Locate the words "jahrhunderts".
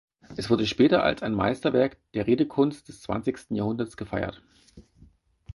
3.55-3.95